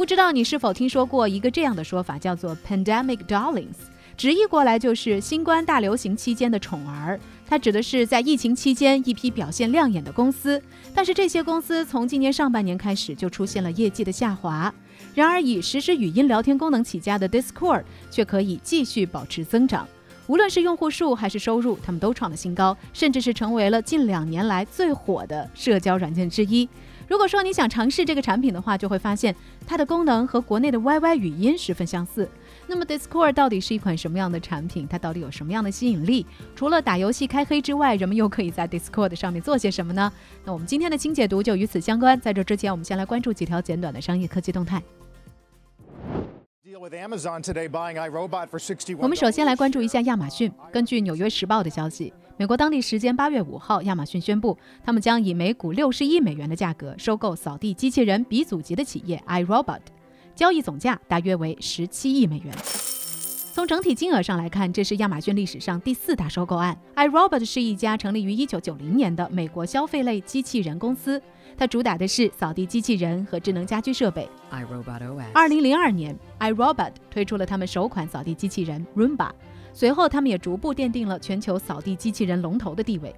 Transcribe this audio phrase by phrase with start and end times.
[0.00, 3.76] 不知道你是否听说过一个这样的说法，叫做 “pandemic darlings”，
[4.16, 7.20] 直译过来就是新冠大流行期间的宠儿。
[7.46, 10.58] 它指的是在疫情期间一批表现亮眼的公司，
[10.94, 14.72] 但是这些公司从今年上半年开始就出现了业绩的下滑。
[15.14, 19.86] 然而，以实时语音聊天功能起家的 Discord 却可以继续保持增长，
[20.28, 26.66] 无论是用户数还是收入，他们都创了新高，甚至是成为了近两年来最火的社交软件之一。
[27.10, 29.34] 如果说你想尝试这个产品的话，就会发现
[29.66, 32.30] 它的功能和国内的 YY 语音十分相似。
[32.68, 34.86] 那么 Discord 到底是一款什么样的产品？
[34.86, 36.24] 它到底有什么样的吸引力？
[36.54, 40.12] 除了打游戏开黑之外，人们又可以在 Discord 上面做些什么呢？
[40.44, 42.18] 那我们今天的清解读就与此相关。
[42.20, 44.80] 在这之前，我们先来关注几条简短的商业科技动态。
[48.98, 50.52] 我们首先来关注一下亚马逊。
[50.70, 52.12] 根据《纽约时报》的消息。
[52.36, 59.80] 美国当地时间八月五号，亚马逊宣布，他们将以每股六十亿美元的价格收购扫地机器人鼻祖级的企业 iRobot，
[60.34, 62.54] 交易总价大约为十七亿美元。
[63.52, 66.78] 从整体金额上来看，这是亚马逊历史上第四大收购案。
[66.94, 71.20] iRobot 是一家成立于一九九零年的美国消费类机器人公司，
[71.60, 74.26] 它主打的是扫地机器人和智能家居设备。
[75.34, 79.28] 二零零二年，iRobot 推出了他们首款扫地机器人 Roomba。
[79.74, 83.14] 随后，他们也逐步奠定了全球扫地机器人龙头的地位。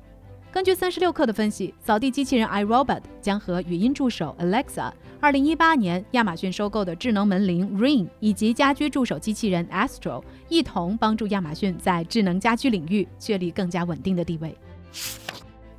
[0.51, 14.59] 根据三十六氪的分析，扫地机器人 iRobot 将和语音助手 Alexa、二零一八年亚马逊收购的智能门铃 Ring 以及家居助手机器人 Astro 一同帮助亚马逊在智能家居领域确立更加稳定的地位。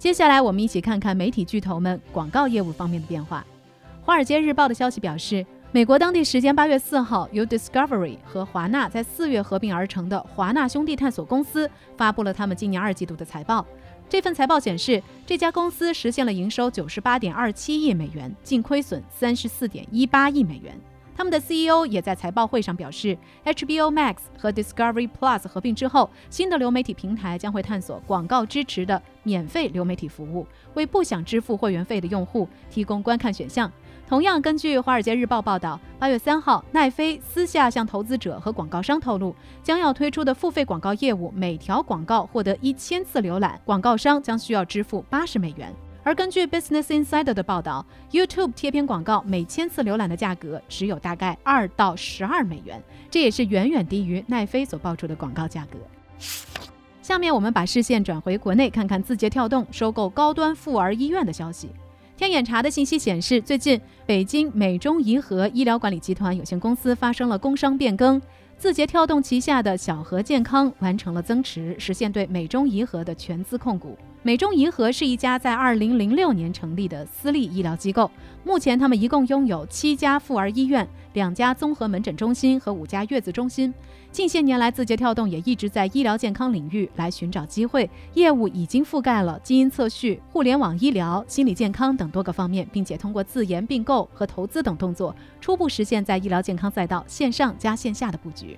[0.04, 3.40] 接下来，我们一起看看媒体巨头们广告业务方面的变化。
[4.06, 5.46] 《华尔街日报》的消息表示。
[5.72, 13.66] 美国当地时间八月四号，由 Discovery 和华纳在四月合并而成的华纳兄弟探索公司发布了他们今年二季度的财报。
[14.08, 20.80] 这份财报显示，这家公司实现了营收九十八点二七亿美元，净亏损三十四点一八亿美元。
[21.16, 33.72] 他们的 CEO 也在财报会上表示，HBO Max 和 Discovery Plus 合并之后，新的流媒体平台将会探索广告支持的免费流媒体服务，为不想支付会员费的用户提供观看选项。
[34.06, 45.74] 同样，根据《华尔街日报》报道，八月三号，奈飞私下向投资者和广告商透露，将要推出的付费广告业务，每条广告获得一千次浏览，广告商将需要支付八十美元。
[46.04, 55.78] 而根据 Business Insider 的报道，YouTube 贴片广告每千次浏览的价格只有大概二到十二美元，这也是远远低于奈飞所报出的广告价格。
[57.02, 61.70] 下面我们把视线转回国内，看看字节跳动收购高端妇儿医院的消息。
[62.16, 68.22] 天眼查的信息显示，最近北京美中颐和医疗管理集团有限公司发生了工商变更，
[68.64, 73.98] 字节跳动旗下的小和健康完成了增持，实现对美中宜和的全资控股。
[74.22, 78.10] 美中宜和是一家在二零零六年成立的私立医疗机构，
[78.46, 83.74] 目前他们一共拥有七家妇儿医院、两家综合门诊中心和五家月子中心。
[84.14, 98.53] 近些年来，字节跳动也一直在医疗健康领域来寻找机会，业务已经覆盖了基因测序、互联网医疗、心理健康等多个方面，并且通过自研并购和投资等动作，初步实现在医疗健康赛道线上加线下的布局。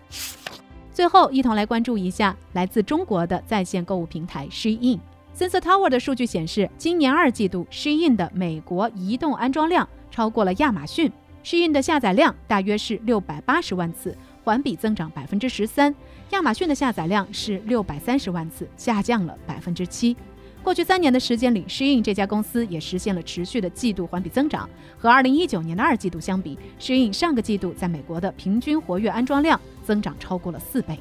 [0.93, 4.99] 最后，一同来关注一下来自中国的在线购物平台 Shein。
[5.35, 11.11] Sensor Tower 的数据显示，今年二季度，Shein 的美国移动安装量超过了亚马逊。
[11.43, 15.93] Shein 的下载量大约是六百八十万次，环比增长百分之十三。
[16.29, 20.15] 亚马逊的下载量是六百三十万次，下降了百分之七。
[20.65, 24.67] 过去三年的时间里，Shin 这家公司也实现了持续的季度环比增长。
[24.97, 30.97] 和二零一九年的二季度相比，Shin 上个季度在美国的平均活跃安装量增长超过了四倍。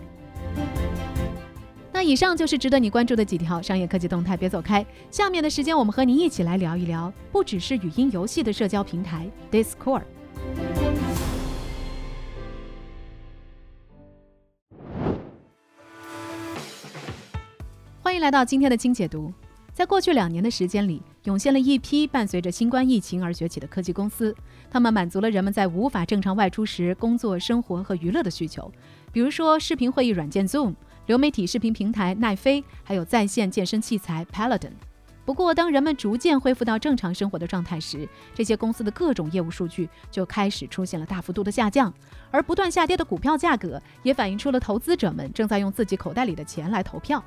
[1.91, 4.85] 那以上就是值得你关注的几条商业科技动态，别走开。
[5.11, 10.03] 下面的时间，我们和您一起来聊一聊，不只是语音游戏的社交平台 Discord。
[18.03, 19.33] 欢迎来到今天的轻解读。
[19.75, 24.33] 在过去两年的时间里，涌现了一批伴随着新冠疫情而崛起的科技公司，
[24.71, 28.71] 他们满足了人们在无法正常外出时工作、生活和娱乐的需求，
[29.13, 30.75] 比如说视频会议软件 Zoom。
[31.07, 34.71] 流媒体视频平台奈飞，还有在线健身器材 Peloton。
[35.27, 41.93] 不过，当人们逐渐恢复到正常生活的状态时，这些公司的各种业务数据就开始出现了大幅度的下降，
[42.31, 47.23] 而不断下跌的股票价格也反映出了投资者们正在用自己口袋里的钱来投票。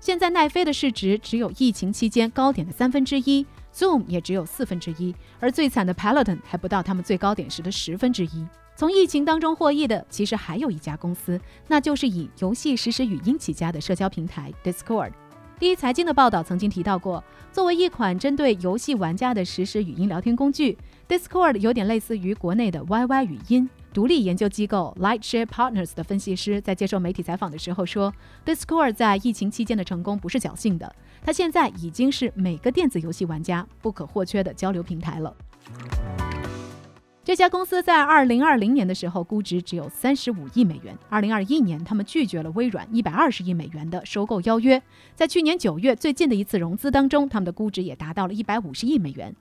[0.00, 8.46] 现在，奈飞的市值只有疫情期间高点的三分之一，Zoom 也只有四分之一，而最惨的 Peloton 还不到他们最高点时的十分之一。
[8.74, 11.38] 从疫情当中获益的，其实还有一家公司，
[11.68, 15.12] 那就是以游戏实时语音起家的社交平台 Discord。
[15.58, 23.68] 第一财经的报道曾经提到过，作为一款针对游戏玩家的实时语音聊天工具，Discord 有点类似于国内的 YY 语音。
[23.92, 28.12] 独立研究机构 Lightshare Partners 的分析师在接受媒体采访的时候说
[28.46, 30.94] ，Discord 在疫情期间的成功不是侥幸的，
[31.24, 35.34] 它现在已经是每个电子游戏玩家不可或缺的交流平台了。
[37.22, 40.96] 这家公司在二零二零年的时候估值只有三十五亿美元。
[41.08, 44.82] 二零二一年，他们拒绝了微软一百二十亿美元的收购邀约。
[45.14, 49.34] 在去年九月最近的一次融资当中，他们的估值也达到了一百五十亿美元。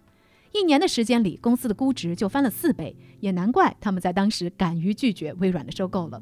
[0.51, 6.22] 一年的时间里，公司的估值就翻了四倍，也难怪他们在当时敢于拒绝微软的收购了。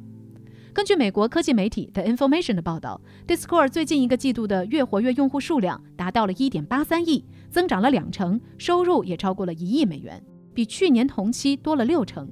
[0.74, 10.22] 根据美国科技媒体的 Information 的报道，Discord 最近一个季度的月活跃用户数量达到了一点八三亿，增长了两成，收入也超过了一亿美元。
[10.54, 12.28] 比去年同期多了六成。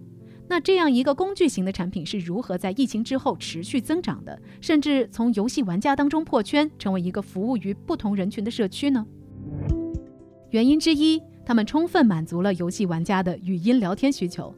[0.48, 9.06] 那这样一个工具型的产品是如何在疫情之后持续增长的，甚至从游戏玩家当中破圈，成为一个服务于不同人群的社区呢？
[10.52, 14.54] 原因之一，他们充分满足了游戏玩家的语音聊天需求。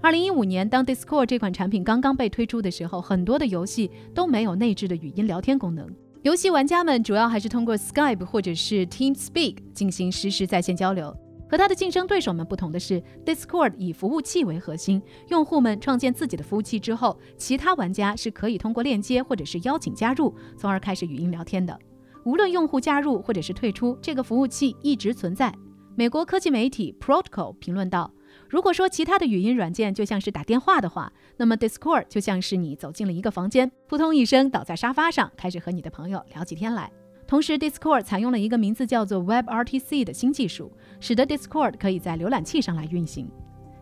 [0.00, 5.86] 二零一五年，当 Discord 这款产品刚刚被推出的时候，很多的游戏都没有内置的语音聊天功能，
[6.22, 11.14] 游戏玩家们主要还是通过 Skype 或者是 TeamSpeak 进行实时在线交流。
[11.50, 21.76] 和它的竞争对手们不同的是，Discord 以服务器为核心，用户们创建自己的服务器之后，其他玩家是可以通过链接或者是邀请加入，从而开始语音聊天的。
[22.24, 25.52] 无论用户加入或者是退出，这个服务器一直存在。
[26.00, 28.10] 美国科技媒体 Protocol 评论道
[28.48, 36.90] ：“如果说其他的语音软件就像是打电话的话，那么 Discord 就像是你走进了一个房间，扑通一声倒在沙发上，开始和你的朋友聊起天来。”
[37.28, 43.30] 同时，Discord 采用了一个名字叫做 WebRTC 的新技术，使得 Discord 可以在浏览器上来运行。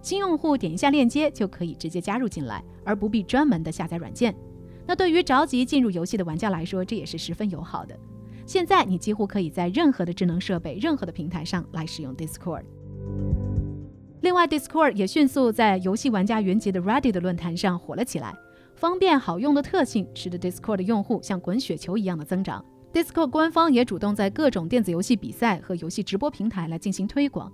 [0.03, 4.35] 新用户点一下链接就可以直接加入进来，而不必专门的下载软件。
[4.85, 7.97] 那对于着急进入游戏的玩家来说，这也是十分友好的。
[8.49, 12.63] 现在你几乎可以在任何的智能设备、任何的平台上来使用 Discord。
[14.23, 18.35] 另外，Discord 也迅速在游戏玩家云集的 Reddit 论坛上火了起来。
[18.75, 22.65] 方便好用的特性使得 Discord 的用户像滚雪球一样的增长。
[22.91, 27.53] Discord 官方也主动在各种电子游戏比赛和游戏直播平台来进行推广。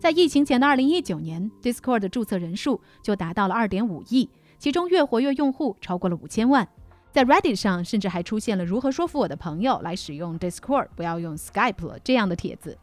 [0.00, 4.28] 在疫情前的2019年，Discord 的注册人数就达到了2.5亿，
[4.58, 6.68] 其中月活跃用户超过了五千万。
[7.14, 12.76] 在 Reddit 上，甚至还出现了“如何说服我的朋友来使用 Discord，不要用 Skype 了”这样的帖子。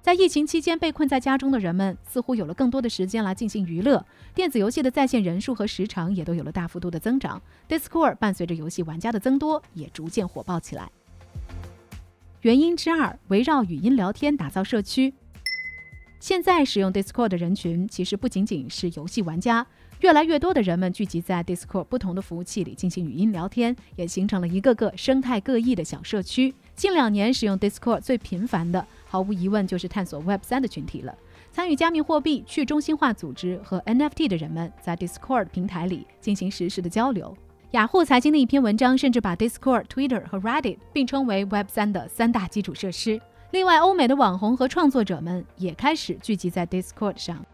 [0.00, 4.02] 在疫情期间被困在家中的人们，似乎有了更多的时间来进行娱乐。
[4.34, 7.42] 电子游戏的在线人数和时长也都有了大幅度的增长。
[7.68, 10.90] Discord 伴随着游戏玩家的增多，也逐渐火爆起来。
[12.40, 15.12] 原因之二，围绕语音聊天打造社区。
[16.18, 19.66] 现在使用 Discord 的人群其实不仅仅是游戏玩家，
[20.02, 26.52] 越来越多的人们聚集在 Discord 不同的服务器里进行语音聊天，也形成了一个个生态各异的小社区。
[26.74, 28.84] 近两年使用 Discord 最频繁的。
[29.06, 31.14] 毫无疑问，就是探索 Web 三的群体了。
[31.52, 37.36] 参与加密货币、去中心化组织和 NFT 的人们，在 Discord 平台里进行实时的交流。
[37.70, 43.20] 雅虎财经的一篇文章甚至把 Discord、Twitter 和 Reddit 并称为 Web 三的三大基础设施。
[43.52, 47.46] 另外，欧美的网红和创作者们也开始聚集在 Discord 上。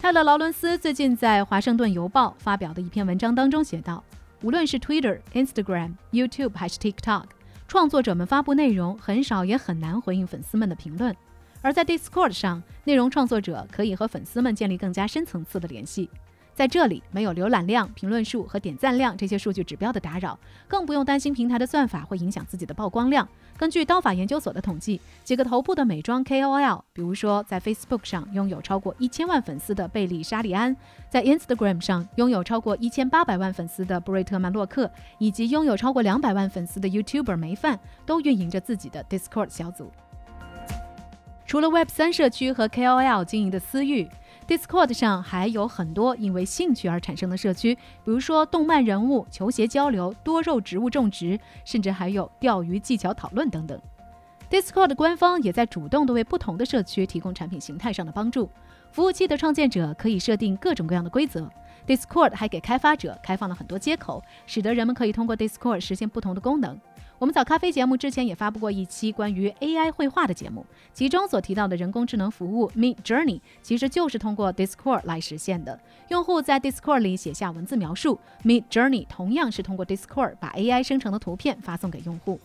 [0.00, 4.02] 泰勒·劳伦斯最近在《华盛顿邮报》发表的一篇文章当中写道
[4.42, 7.24] ：“无论是 Twitter、Instagram、YouTube 还是 TikTok。”
[7.66, 11.14] 创作者们发布内容很少，也很难回应粉丝们的评论。
[11.62, 16.08] 而在 Discord 上，内容创作者可以和粉丝们建立更加深层次的联系。
[16.58, 20.36] 在这里，没有浏览量、评论数和点赞量这些数据指标的打扰，
[20.66, 23.28] 更不用担心平台的算法会影响自己的曝光量。
[23.56, 30.76] 根据刀法研究所的统计，几个头部的美妆 KOL，比如说在 Facebook 上拥有超过一千万粉丝的贝利·沙利安，
[31.08, 39.92] 在 Instagram 上拥有超过一千八百万粉丝的布瑞特·曼洛克，以及拥有超过两百万粉丝的 YouTuber 梅范，都运营着自己的 Discord 小组。
[41.46, 44.08] 除了 Web 三社区和 KOL 经营的私域。
[44.48, 53.78] Discord 上还有很多因为兴趣而产生的社区，比如说动漫人物、球鞋交流、多肉植物种植，甚至还有钓鱼技巧讨论等等。
[54.50, 58.48] Discord 官方也在主动的为不同的社区提供产品形态上的帮助。
[58.90, 61.46] 服务器的创建者可以设定各种各样的规则
[61.86, 66.80] ，Discord 还给开发者开放了很多接口，使得人们可以通过 Discord 实现不同的功能。
[67.20, 75.80] 我们早咖啡节目之前也发布过一期关于 AI 绘画的节目，其中所提到的人工智能服务 Mid Journey 其实就是通过 Discord 来实现的。
[76.10, 82.38] 用户在 Discord 里写下文字描述，Mid Journey 同样是通过 Discord 把 AI 生成的图片发送给用户。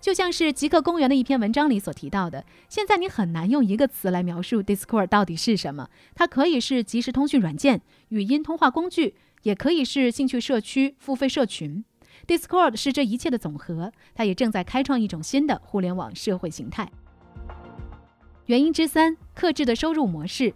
[0.00, 5.88] 就像是极客公园的一篇文章里所提到的，现在你很难用一个词来描述 Discord 到底是什么。
[6.14, 11.84] 它可以是即时通讯软件、语音通话工具，也可以是兴趣社区、付费社群。
[12.26, 16.90] Discord 是这一切的总和，它也正在开创一种新的互联网社会形态。
[18.46, 20.54] 原因之三：克制的收入模式。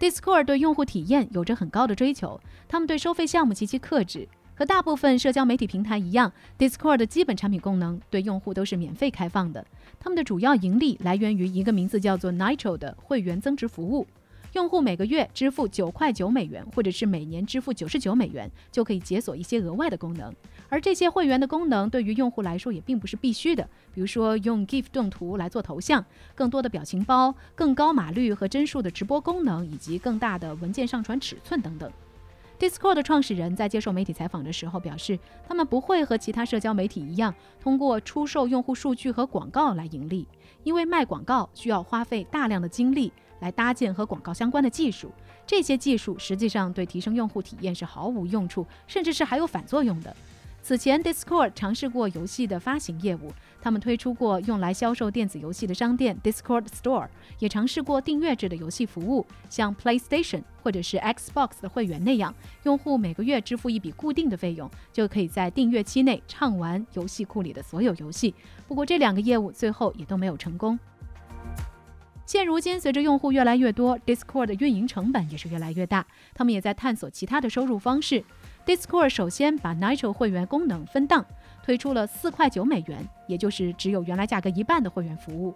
[0.00, 4.28] Discord 对用户体验有着很高的追求，他们对收费项目极其克制。
[4.54, 9.66] 和大部分社交媒体平台一样，Discord 的基本产品功能对用户都是免费开放的。
[9.98, 14.06] 他们的主要盈利来源于一个名字叫做 Nitro 的会员增值服务。
[14.54, 20.34] 用户每个月支付九块九美元，或者是每年支付九十九美元，就可以解锁一些额外的功能。
[20.68, 23.62] 而这些会员的功能对于用户来说也并不是必须的，
[23.94, 26.04] 比如说用 GIF 动图来做头像、
[26.34, 31.90] 更多的表情包、更高码率和帧数的直播功能，以及更大的文件上传尺寸等等。
[32.58, 40.28] Discord 的创始人在接受媒体采访的时候表示，他们不会和其他社交媒体一样，通过出售用户数据和广告来盈利，
[40.62, 43.12] 因为卖广告需要花费大量的精力。
[43.40, 45.12] 来搭建和广告相关的技术，
[45.46, 50.14] 这些技术实际上对提升用户体验是毫无用处，甚至是还有反作用的。
[50.62, 53.32] 此前，Discord 尝试过游戏的发行业务，
[53.62, 68.34] 他们推出过用来销售电子游戏的商店 Discord Store，也尝试过订阅制的游戏服务，像 PlayStation 或者是 Xbox 的会员那样，用户每个月支付一笔固定的费用，就可以在订阅期内畅玩游戏库里的所有游戏。
[68.68, 70.78] 不过，这两个业务最后也都没有成功。
[72.30, 76.06] 现如今，随着用户越来越多，Discord 的运营成本也是越来越大。
[76.32, 78.22] 他们也在探索其他的收入方式。
[78.64, 81.26] Discord 首先把 Nitro 会员功能分档，
[81.64, 85.52] 推出了四块九美元，也就是只有原来价格一半的会员服务。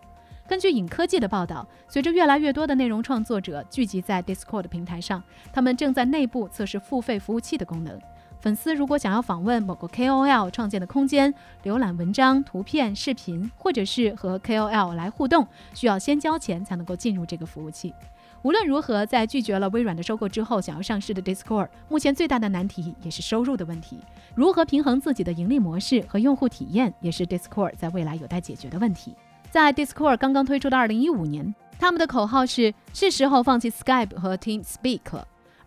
[0.49, 7.97] 根据影科技的报道，随着越来越多的内容创作者聚集在 Discord 平台上，他们正在内部测试付费服务器的功能。
[8.45, 11.33] 粉丝如果想要访问某个 KOL 创建的空间，
[11.65, 17.95] 浏览文章、图片、视频，或者是和 KOL 来互动，需要先交钱才能够进入这个服务器。
[18.43, 23.99] 无论如何，在拒绝了微软的收购之后，想要上市的 Discord，目前最大的难题也是收入的问题。
[24.35, 29.17] 如何平衡自己的盈利模式和用户体验，也是 Discord 在未来有待解决的问题。
[29.51, 35.01] 在 Discord 刚刚推出的2015年，他们的口号是“是时候放弃 Skype 和 TeamSpeak”。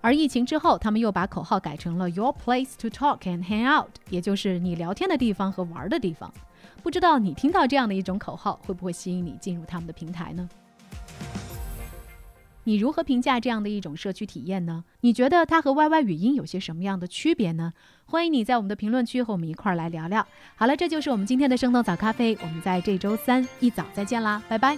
[0.07, 6.33] 而疫情之后，他们又把口号改成了 “Your place to talk and hang out”，也就是你聊天的地方和玩的地方。
[6.81, 10.47] 不知道你听到这样的一种口号，会不会吸引你进入他们的平台呢？
[12.63, 14.85] 你如何评价这样的一种社区体验呢？
[15.01, 17.73] 你觉得它和 YY 语音有些什么样的区别呢？
[18.05, 20.25] 欢迎你在我们的评论区和我们一块儿来聊聊。
[20.55, 24.77] 好了，这就是我们今天的生动早咖啡，我们在这周三一早再见啦，拜拜。